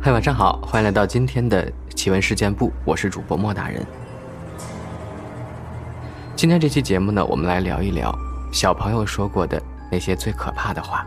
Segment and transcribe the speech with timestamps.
[0.00, 3.84] 嗨，晚上好，欢迎来到今天的奇闻事件部，我是主播莫大人。
[6.36, 8.14] 今天这期节目呢，我们来聊一聊
[8.52, 9.60] 小朋友说过的
[9.90, 11.06] 那些最可怕的话。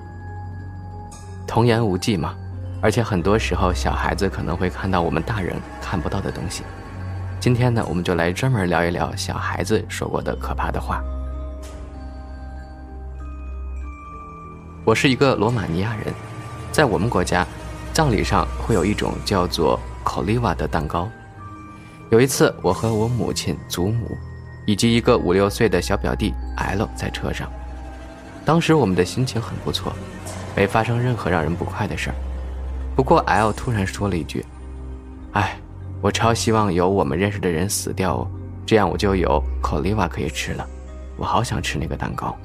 [1.48, 2.36] 童言无忌嘛，
[2.82, 6.64] 而且很多时候小孩子可能会看到我们大人看不到的东西。
[7.40, 11.02] 今天呢，我们就来专门聊一聊小孩子说过的可怕的话。
[14.92, 16.14] 我是一个罗马尼亚人，
[16.70, 17.48] 在我们国家。
[17.94, 21.10] 葬礼上会有一种叫做 “coliva” 的蛋糕。
[22.10, 24.18] 有一次，我和我母亲、祖母，
[24.66, 27.50] 以及一个五六岁的小表弟 L 在车上。
[28.44, 29.94] 当时我们的心情很不错，
[30.58, 32.16] 没发生任何让人不快的事儿。
[32.94, 34.46] 不过 L 突然说了一句
[35.32, 35.58] ：“哎，
[36.02, 38.28] 我超希望有我们认识的人死掉哦，
[38.66, 40.68] 这样我就有 coliva 可以吃了。
[41.16, 42.38] 我好想吃那个蛋糕。”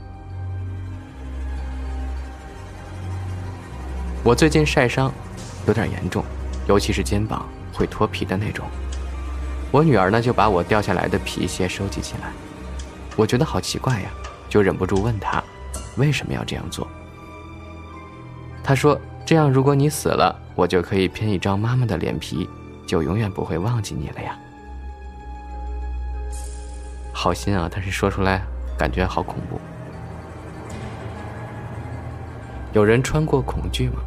[4.27, 5.13] 我最近晒伤。
[5.69, 6.25] 有点严重，
[6.67, 8.67] 尤其是肩膀会脱皮的那种。
[9.71, 12.33] 我女儿呢就把我掉下来的皮屑收集起来，
[13.15, 14.11] 我觉得好奇怪呀，
[14.49, 15.41] 就忍不住问她
[15.97, 16.89] 为什么要这样做。
[18.65, 22.49] 她说：“这样如果你死了，我就可以拼一张妈妈的脸皮，
[22.85, 24.37] 就永远不会忘记你了呀。”
[27.15, 28.43] 好心啊，但是说出来
[28.77, 29.61] 感觉好恐怖。
[32.73, 34.01] 有人穿过恐惧吗？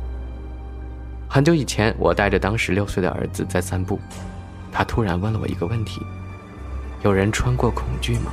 [1.31, 3.99] 很久以前，我带着当时六岁的儿子在散步，
[4.71, 6.01] 他突然问了我一个问题
[7.05, 8.31] ：“有人穿过恐惧吗？”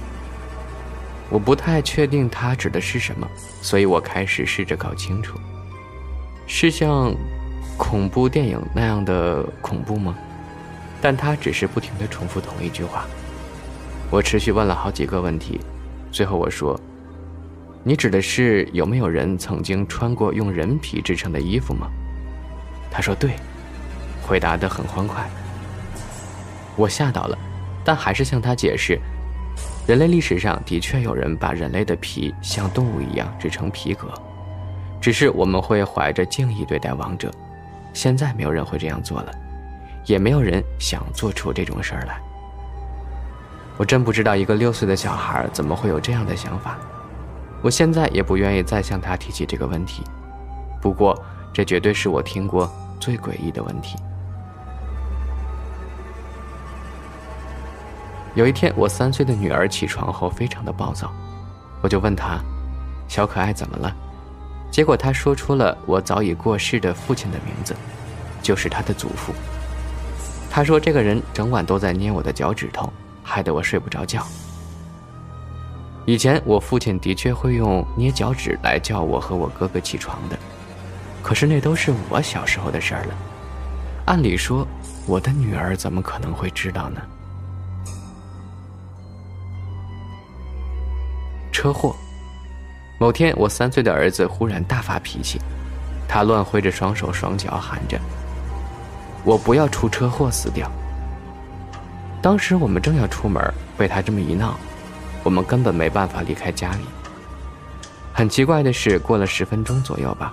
[1.29, 3.29] 我不太确定他指的是什么，
[3.61, 5.39] 所以我开始试着搞清楚：
[6.47, 7.15] 是像
[7.77, 10.17] 恐怖电影那样的恐怖吗？
[11.03, 13.05] 但他只是不停地重复同一句话。
[14.11, 15.61] 我持续问了好几个问题，
[16.11, 16.81] 最后我说
[17.85, 21.89] ：“你指的是有没有人曾经穿过用人皮制成的衣服吗？”
[22.97, 23.37] 他说：“对，
[24.27, 25.23] 回答得很欢快。”
[26.77, 27.37] 我吓到了，
[27.85, 28.99] 但还是向他解释：
[29.87, 34.11] 人类历史上的确有人把人类的皮像动物一样制成皮革，
[34.99, 37.31] 只是我们会怀着敬意对待亡者。
[37.93, 39.33] 现在没有人会这样做了，
[40.07, 42.19] 也没有人想做出这种事儿来。
[43.77, 46.79] 我真不知道一个六岁的小孩怎么会有这样的想法。
[47.61, 50.03] 我现在也不愿意再向他提起这个问题。
[50.81, 51.15] 不过，
[51.53, 52.71] 这绝对是我听过。
[53.01, 53.97] 最诡异的问题。
[58.35, 61.11] 有一天，我三岁的女儿起床后非常的暴躁，
[61.83, 62.39] 我就问她
[63.09, 63.95] ：“小可爱怎么了？”
[64.71, 67.75] 结果她说出了我早已过世的父亲的名字，
[68.43, 69.33] 就是她的祖父。
[70.51, 72.93] 她说：“这个人整晚都在捏我的脚趾头，
[73.23, 74.23] 害得我睡不着觉。”
[76.05, 80.39] 以前我父亲的确会用捏脚趾来叫我和我哥哥起床的。
[81.27, 83.15] 可是那都是我小时候的事儿了，
[84.05, 84.65] 按理说，
[85.07, 87.03] 我的女儿怎么可能会知道呢？
[91.51, 91.97] 车祸，
[93.01, 95.41] 某天我三岁的儿子忽然大发脾气，
[96.07, 97.99] 他乱挥着双手双脚，喊着
[99.27, 100.71] ：“我不要出车祸死掉。”
[102.23, 103.43] 当时我们正要出门，
[103.77, 104.57] 被他这么一闹，
[105.25, 106.85] 我们根本没办法离开家里。
[108.13, 110.33] 很奇怪的是，过了十分钟左右吧。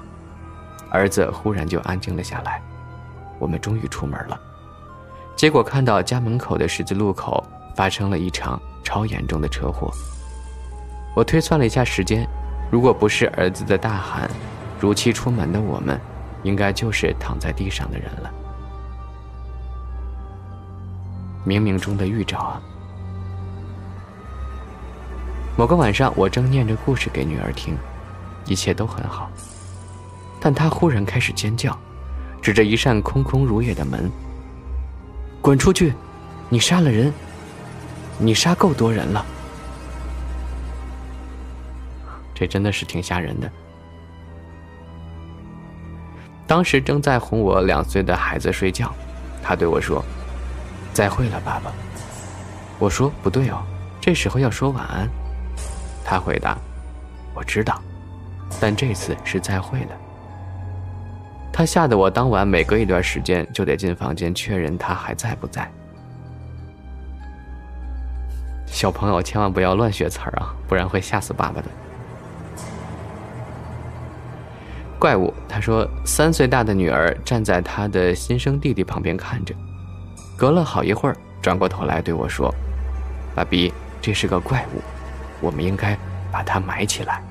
[0.94, 2.62] 儿子忽然就安静了下来，
[3.40, 4.40] 我们终于出门了，
[5.36, 7.44] 结果看到家门口的十字路口
[7.76, 9.92] 发生了一场超严重的车祸。
[11.16, 12.30] 我推算了一下时间，
[12.72, 14.30] 如果不是儿子的大喊，
[14.80, 16.00] 如期出门的我们，
[16.44, 18.32] 应该就是躺在地上的人了。
[21.44, 22.62] 冥冥中的预兆啊！
[25.58, 27.76] 某个晚上，我正念着故事给女儿听，
[28.46, 29.30] 一切都很好。
[30.46, 31.80] 但他忽然开始尖叫，
[32.42, 34.12] 指着一扇空空如也的门
[35.42, 35.94] ：“滚出去！
[36.50, 37.14] 你杀了人！
[38.18, 39.26] 你杀够多人了！”
[42.36, 43.50] 这真的是挺吓人的。
[46.46, 48.94] 当时正在哄我两岁的孩子睡觉，
[49.42, 50.04] 他对我说
[50.92, 51.72] ：“再会了，爸爸。”
[52.80, 53.64] 我说：“不对哦，
[54.02, 55.10] 这时候要说晚安。”
[56.04, 56.58] 他回答
[57.34, 57.82] ：“我知道，
[58.60, 59.98] 但这次是再会了。”
[61.54, 65.72] 他吓得我当晚每隔一段时间就得进房间确认他还在不在。
[68.66, 71.68] 小朋友千万不要乱学词儿啊，不然会吓死爸爸的。
[74.98, 79.54] 怪物，他说三岁大的女儿站在他的新生弟弟旁边看着，
[80.36, 82.54] 隔了好一会儿，转过头来对我说
[83.36, 83.72] ：“爸比，
[84.02, 84.82] 这是个怪物，
[85.40, 85.96] 我们应该
[86.32, 87.22] 把它埋起来。”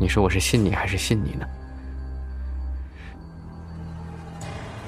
[0.00, 1.46] 你说我是信你还是信你呢？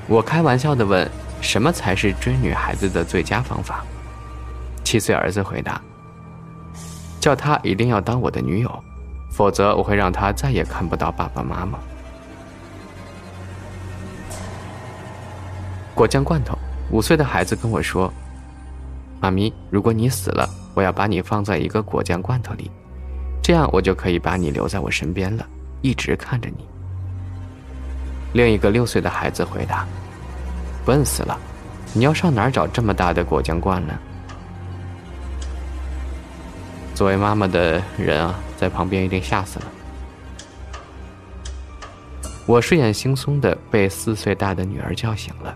[0.08, 1.06] 我开玩笑的问
[1.42, 3.84] ：“什么才是追女孩子的最佳方法？”
[4.82, 5.78] 七岁儿子回答
[7.20, 8.84] ：“叫她一定要当我的女友，
[9.30, 11.78] 否则我会让她再也看不到爸爸妈妈。”
[15.94, 16.56] 果酱罐头，
[16.90, 18.10] 五岁的孩子跟我说
[19.20, 22.70] ：“妈咪，如果你死了，我要把你放在一个果酱罐头里，
[23.42, 25.44] 这样我就可以把你留在我身边了，
[25.80, 26.64] 一直看着你。”
[28.32, 29.86] 另一个六岁的孩子回答
[30.86, 31.38] ：“笨死了，
[31.92, 33.98] 你要上哪儿找这么大的果酱罐呢？”
[36.94, 39.66] 作为妈妈的人啊，在旁边一定吓死了。
[42.46, 45.54] 我睡眼惺忪的被四岁大的女儿叫醒了，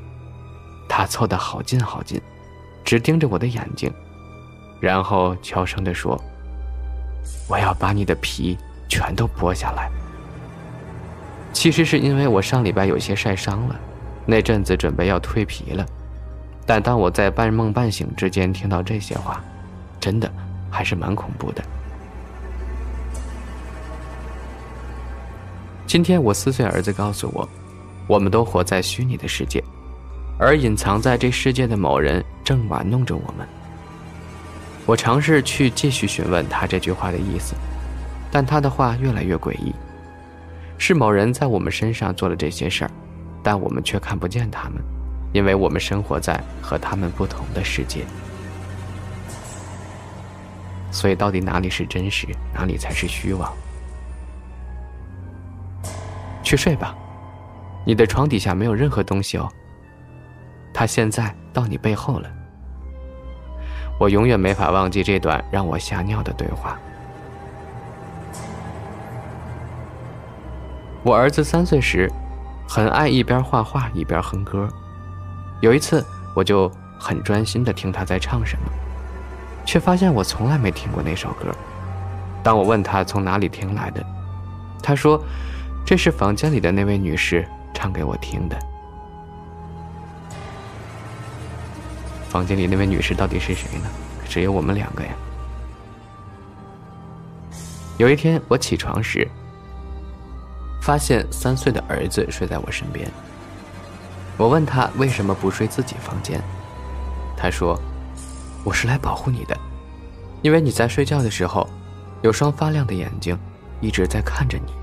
[0.89, 2.21] 她凑得好近好近，
[2.85, 3.93] 直盯着我的眼睛，
[4.81, 6.21] 然后悄声的说
[7.49, 8.57] ：“我要把你的皮
[8.89, 9.91] 全都剥下来。”
[11.53, 13.77] 其实是因为我上礼拜有些晒伤了，
[14.27, 15.87] 那阵子准备要蜕皮了。
[16.67, 19.43] 但当我在半梦半醒之间听到这些话，
[19.99, 20.31] 真的
[20.71, 21.65] 还是蛮恐怖的。
[25.87, 27.49] 今天我四岁儿子告诉我，
[28.07, 29.63] 我们都活在虚拟的世界，
[30.39, 33.47] 而隐藏在这世界的某人正玩弄着我们。
[34.87, 37.55] 我尝试去继续询问他这句话的意思，
[38.31, 39.75] 但他的话越来越诡异。
[40.79, 42.91] 是某人在我们身上做了这些事儿，
[43.43, 44.81] 但我们却看不见他们，
[45.33, 48.05] 因为我们生活在和他们不同的世界。
[50.93, 53.53] 所以，到底哪里是真实，哪里才是虚妄？
[56.43, 56.95] 去睡吧，
[57.85, 59.49] 你的床底下没有任何东西哦。
[60.73, 62.36] 他现在到你背后了。
[63.99, 66.79] 我永远没法忘记这段让我吓尿的对话。
[71.03, 72.11] 我儿子三岁时，
[72.69, 74.69] 很爱一边画画一边哼歌。
[75.61, 76.05] 有一次，
[76.35, 78.65] 我就很专心地听他在唱什么，
[79.65, 81.47] 却发现我从来没听过那首歌。
[82.43, 84.05] 当我问他从哪里听来的，
[84.83, 85.21] 他说
[85.87, 88.59] ：“这是房间里的那位女士唱给我听的。”
[92.37, 93.89] 房间里那位女士到底是谁呢？
[94.29, 95.11] 只有我们两个呀。
[97.97, 99.27] 有一天，我起床时。
[100.83, 103.11] 发现三岁的儿子睡在我身边。
[104.37, 106.39] 我问他为什么不睡自己房间，
[107.39, 107.81] 他说
[108.65, 109.57] ：“我是来保护你的，
[110.43, 111.67] 因为你在睡觉的时候，
[112.21, 113.35] 有双发亮的眼睛
[113.81, 114.75] 一直在看着你。”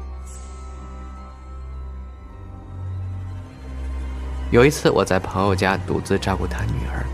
[4.49, 7.05] 有一次我在朋友家独自照顾他女儿，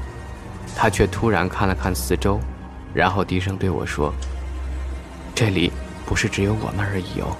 [0.81, 2.39] 他却突然看了看四周，
[2.93, 4.13] 然后低声对我说
[5.35, 5.69] ：“这里
[6.05, 7.35] 不是只有我们而已哦。”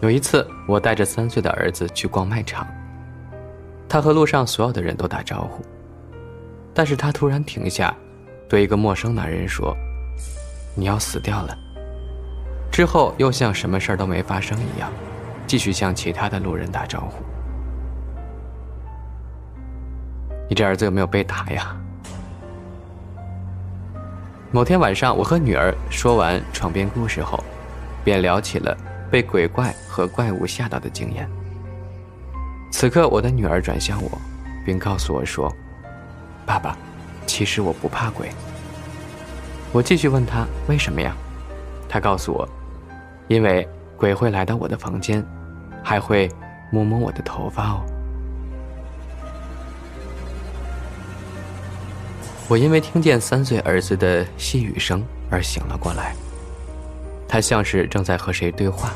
[0.00, 2.66] 有一次，我带着三岁的儿子去逛卖场。
[3.86, 5.62] 他和路上所有的人都打招呼，
[6.72, 7.94] 但是他突然停下，
[8.48, 9.76] 对一个陌生男人说
[10.74, 11.54] ：“你要死掉了。”
[12.72, 14.90] 之后又像什么事儿都没发生一样，
[15.46, 17.22] 继续向其他的路人打招呼。
[20.48, 21.76] 你这儿子有没有被打呀？
[24.52, 27.42] 某天晚上，我和女儿说完床边故事后，
[28.04, 28.76] 便聊起了。
[29.08, 31.30] 被鬼怪和怪物吓到的经验。
[32.72, 34.10] 此刻，我的女儿转向我，
[34.64, 35.48] 并告诉我说
[36.44, 36.76] ：“爸爸，
[37.24, 38.28] 其实我不怕鬼。”
[39.70, 41.14] 我继续问她为什么呀？
[41.88, 42.46] 她告诉我
[43.28, 45.24] ：“因为鬼会来到我的房间，
[45.84, 46.28] 还会
[46.72, 47.86] 摸摸我的头发哦。”
[52.48, 56.14] 我因为听见三岁儿子的细语声而醒了过来。
[57.26, 58.90] 他像是正在和谁对话。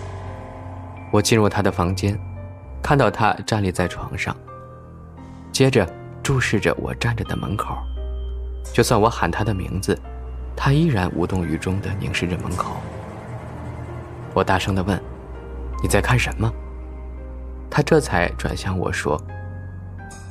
[1.10, 2.16] 我进入他的房间，
[2.80, 4.36] 看到他站立在床上，
[5.50, 5.84] 接着
[6.22, 7.76] 注视着我站着的门口。
[8.72, 9.98] 就算我喊他的名字，
[10.54, 12.76] 他依然无动于衷地凝视着门口。
[14.32, 14.96] 我大声地问
[15.82, 16.48] ：“你在看什么？”
[17.68, 19.20] 他这才转向我说：“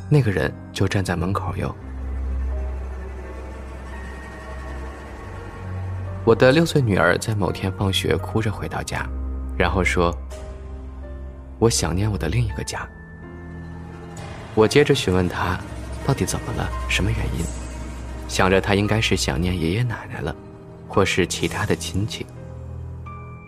[0.10, 1.76] 那个人就站在门口哟。”
[6.30, 9.04] 我的六岁女儿在某天放学哭着回到家，
[9.58, 10.16] 然后说
[11.58, 12.88] ：“我想念我的另一个家。”
[14.54, 15.60] 我接着询问她，
[16.06, 17.44] 到底怎么了，什么原因？
[18.28, 20.36] 想着她应该是想念爷爷奶奶了，
[20.88, 22.24] 或是其他的亲戚。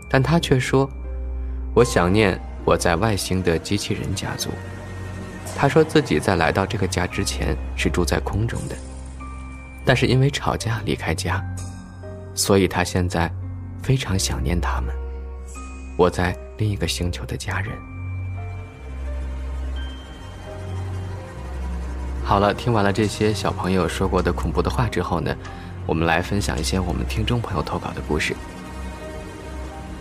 [0.10, 0.90] 但她却说
[1.76, 4.50] ：“我想念我在外星的机器人家族。”
[5.56, 8.76] 她说自己在来到这个家之前是住在空中的，
[9.86, 11.46] 但是因为吵架离开家。
[12.34, 13.32] 所以他现在
[13.82, 14.94] 非常想念他们。
[15.98, 17.78] 我在另一个星球的家人。
[22.24, 25.36] 好了，听完了这些小朋友说过的恐怖的话之后呢，
[25.86, 28.36] 我们来分享一些我们听众朋友投稿的故事。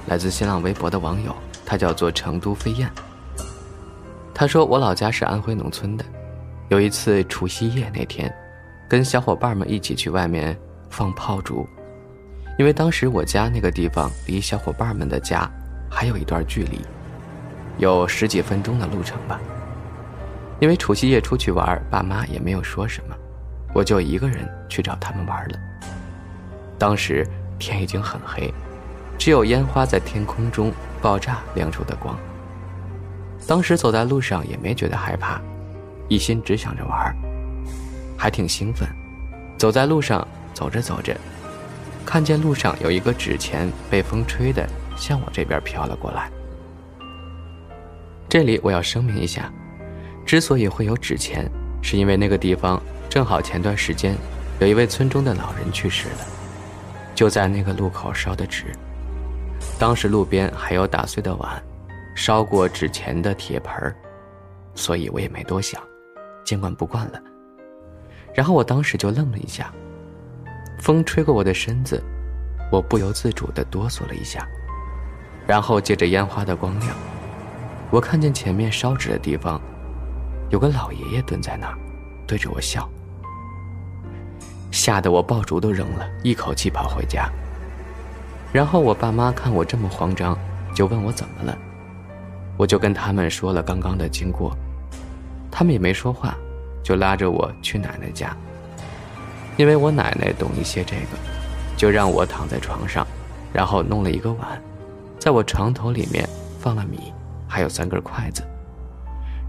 [0.07, 1.35] 来自新浪微博的网友，
[1.67, 2.91] 他叫做成都飞燕。
[4.35, 6.05] 他说：“我老家是安徽农村的，
[6.69, 8.33] 有一次除夕夜那天，
[8.89, 10.57] 跟小伙伴们一起去外面
[10.89, 11.69] 放炮竹，
[12.61, 15.51] 因为当时我家那个地方离小伙伴们的家
[15.91, 16.79] 还有一段距离，
[17.79, 19.41] 有十几分钟的路程吧。
[20.61, 23.17] 因为除夕夜出去玩，爸妈也没有说什么，
[23.73, 25.59] 我就一个人去找他们玩了。
[26.77, 27.27] 当时
[27.59, 28.53] 天已经很黑。”
[29.17, 32.15] 只有烟花在天空中爆炸亮出的光。
[33.47, 35.41] 当时走在路上也没觉得害怕，
[36.09, 37.17] 一心只想着玩，
[38.19, 38.87] 还挺兴奋。
[39.57, 41.17] 走在路上，走着走着，
[42.05, 46.31] 看见路上有一个纸钱被风吹的向我这边飘了过来。
[48.29, 49.53] 这里我要声明一下，
[50.25, 51.51] 之所以会有纸钱，
[51.83, 54.17] 是因为那个地方正好前段时间
[54.61, 56.27] 有一位村中的老人去世了，
[57.15, 58.67] 就在那个路口烧的纸。
[59.79, 61.63] 当时路边还有打碎的碗，
[62.15, 63.95] 烧过纸钱的铁盆，
[64.75, 65.83] 所以我也没多想，
[66.45, 67.21] 见惯不惯了。
[68.33, 69.73] 然后我当时就愣了一下，
[70.81, 72.03] 风吹过我的身子，
[72.73, 74.49] 我不由自主地哆嗦了一下。
[75.47, 76.97] 然后借着烟花的光亮，
[77.91, 79.61] 我看见前面烧纸的地方，
[80.49, 81.77] 有个老爷爷蹲在那儿，
[82.27, 82.89] 对着我笑。
[84.71, 87.29] 吓得我爆竹都扔了，一口气跑回家。
[88.53, 90.39] 然后我爸妈看我这么慌张，
[90.75, 91.59] 就问我怎么了，
[92.57, 94.57] 我就跟他们说了刚刚的经过，
[95.51, 96.35] 他们也没说话，
[96.83, 98.35] 就拉着我去奶奶家。
[99.57, 101.19] 因为我奶奶懂一些这个，
[101.77, 103.07] 就让我躺在床上，
[103.53, 104.61] 然后弄了一个碗，
[105.19, 106.29] 在我床头里面
[106.59, 107.13] 放了米，
[107.49, 108.43] 还有三根筷子。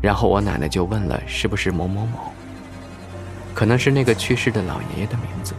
[0.02, 2.32] 然后我奶奶就问了是不是某某某，
[3.54, 5.54] 可能是那个去世的老爷爷的名字，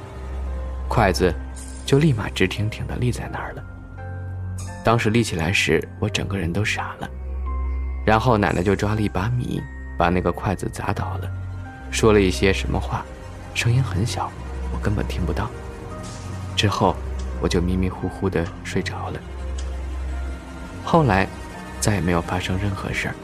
[0.89, 1.33] 筷子。
[1.85, 3.63] 就立马直挺挺的立在那儿了。
[4.85, 7.11] 当时立起来时，我整个人都傻了。
[8.07, 9.61] 然后奶奶就抓了一把米，
[9.99, 11.31] 把那个筷子砸倒了，
[11.91, 13.05] 说了一些什么话，
[13.55, 14.31] 声音很小，
[14.73, 15.51] 我根本听不到。
[16.57, 16.95] 之后，
[17.41, 19.21] 我就迷迷糊糊的睡着了。
[20.85, 21.29] 后来，
[21.81, 23.15] 再也没有发生任何事儿。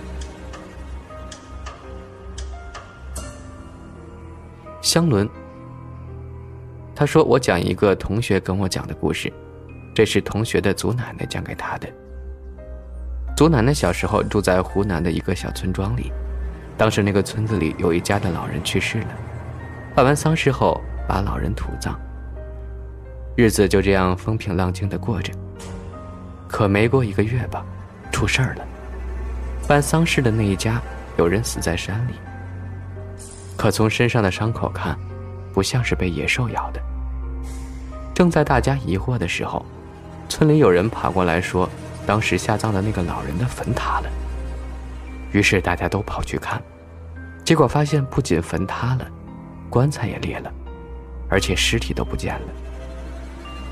[4.81, 5.29] 香伦。
[6.95, 9.33] 他说：“我讲一个同学跟我讲的故事，
[9.95, 11.89] 这是同学的祖奶奶讲给他的。
[13.37, 16.11] 祖奶奶小时候住在湖南的一个小村庄里，
[16.77, 19.09] 当时那个村子里有一家的老人去世了，
[19.99, 21.99] 办完丧事后把老人土葬，
[23.35, 25.33] 日子就这样风平浪静的过着。
[26.47, 27.67] 可没过一个月吧，
[28.13, 28.65] 出事儿了，
[29.67, 30.81] 办丧事的那一家
[31.17, 32.13] 有人死在山里，
[33.57, 34.97] 可从身上的伤口看。”
[35.53, 36.81] 不像是被野兽咬的。
[38.15, 39.67] 正在大家疑惑的时候，
[40.29, 41.69] 村里有人跑过来说，
[42.07, 44.09] 当时下葬的那个老人的坟塌了。
[45.33, 46.63] 于是大家都跑去看，
[47.45, 49.05] 结果发现不仅坟塌了，
[49.69, 50.53] 棺材也裂了，
[51.29, 52.47] 而且尸体都不见了。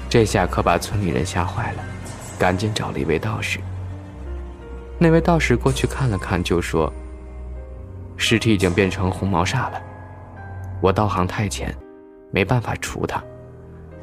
[0.08, 1.84] 这下可把村里人吓坏了，
[2.38, 3.58] 赶紧找了一位道士。
[4.98, 6.92] 那位道士过去看了看，就说
[8.16, 9.82] ：“尸体已经变成红毛煞了。”
[10.80, 11.74] 我道行太浅，
[12.30, 13.22] 没办法除他，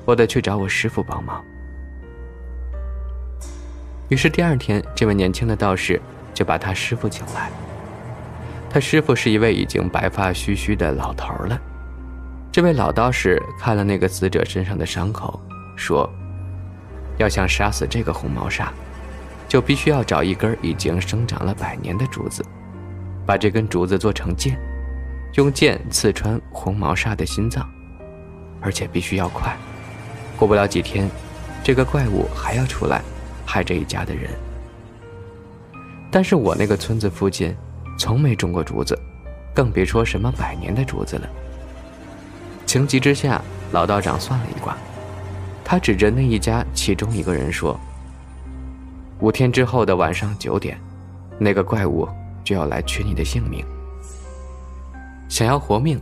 [0.06, 1.44] 我得去找我师傅帮忙。
[4.10, 6.00] 于是第二天，这位年轻的道士
[6.34, 7.50] 就把他师傅请来。
[8.70, 11.60] 他师傅是一位已经白发须须的老头了。
[12.53, 15.41] 这位老道士看了那个死者身上的伤口，
[15.75, 16.07] 说
[17.17, 18.67] ：“要想杀死这个红毛煞，
[19.48, 22.45] 就必须要找一根已经生长了百年的竹子，
[23.25, 24.55] 把这根竹子做成剑。”
[25.33, 27.67] 用剑刺穿红毛煞的心脏，
[28.62, 29.57] 而且必须要快。
[30.38, 31.10] 过不了几天，
[31.63, 33.01] 这个怪物还要出来，
[33.48, 34.29] 害这一家的人。
[36.12, 37.51] 但是我那个村子附近，
[37.98, 38.95] 从没种过竹子，
[39.55, 41.27] 更别说什么百年的竹子了。
[42.74, 43.39] 情急之下，
[43.72, 44.75] 老道长算了一卦，
[45.63, 47.80] 他指着那一家其中一个人说
[49.22, 50.75] ：“五天之后的晚上九点，
[51.38, 52.10] 那个怪物
[52.44, 53.63] 就要来取你的性命。”
[55.30, 56.01] 想要活命，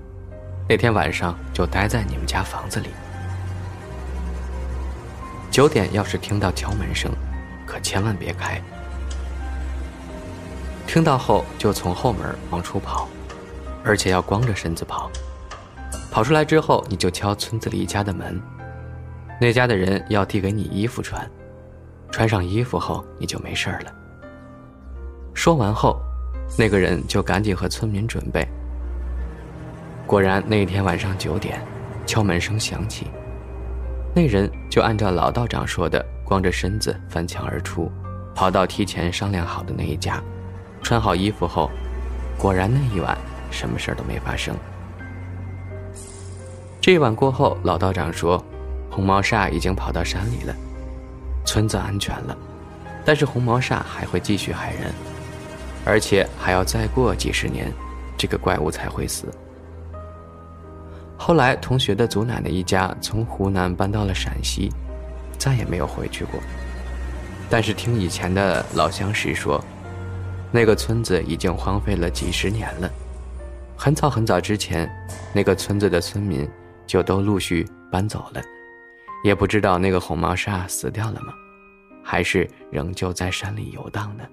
[0.70, 2.88] 那天晚上就待在你们家房子里。
[5.52, 7.12] 九点要是听到敲门声，
[7.66, 8.62] 可千万别开。
[10.88, 13.10] 听到后就从后门往出跑，
[13.84, 15.12] 而且要光着身子跑。
[16.12, 18.40] 跑出来之后，你就敲村子里一家的门。
[19.40, 21.26] 那家的人要递给你衣服穿，
[22.12, 23.94] 穿上衣服后你就没事了。
[25.34, 26.00] 说完后，
[26.60, 28.46] 那个人就赶紧和村民准备。
[30.06, 31.62] 果然，那天晚上九点，
[32.06, 33.08] 敲门声响起，
[34.14, 37.90] 那人就按照老道长说的，光着身子翻墙而出，
[38.36, 40.22] 跑到提前商量好的那一家，
[40.84, 41.72] 穿好衣服后，
[42.38, 43.18] 果然那一晚
[43.50, 44.54] 什么事儿都没发生。
[46.92, 48.44] 这晚过后，老道长说，
[48.90, 50.54] 红毛煞已经跑到山里了，
[51.46, 52.38] 村子安全了，
[53.06, 54.92] 但是红毛煞还会继续害人。
[55.86, 57.72] 而且还要再过几十年，
[58.18, 59.28] 这个怪物才会死。
[61.16, 64.70] 后来，同学的祖奶奶一家从湖南搬到了陕西，
[65.38, 66.42] 再也没有回去过。
[67.50, 69.64] 但是听以前的老相识说，
[70.52, 72.92] 那个村子已经荒废了几十年了。
[73.78, 74.92] 很早很早之前，
[75.32, 76.46] 那个村子的村民
[76.92, 78.42] 就都陆续搬走了，
[79.24, 81.34] 也不知道那个红毛煞死掉了吗？
[82.04, 84.26] 还是仍旧在山里游荡呢？